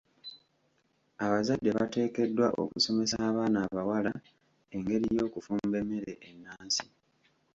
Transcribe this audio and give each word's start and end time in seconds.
Abazadde 1.25 1.69
bateekeddwa 1.77 2.47
okusomesa 2.63 3.17
abaana 3.29 3.57
abawala 3.67 4.11
engeri 4.75 5.05
y'okufumba 5.17 5.75
emmere 5.83 6.13
ennansi. 6.29 6.85